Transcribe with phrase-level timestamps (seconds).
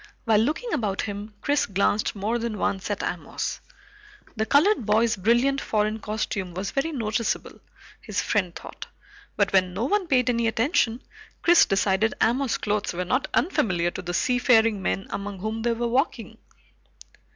[0.25, 3.61] While looking about him, Chris glanced more than once at Amos.
[4.35, 7.59] The colored boy's brilliant foreign costume was very noticeable,
[8.01, 8.87] his friend thought,
[9.35, 11.03] but when no one paid any attention,
[11.43, 15.87] Chris decided Amos's clothes were not unfamiliar to the seafaring men among whom they were
[15.87, 16.39] walking.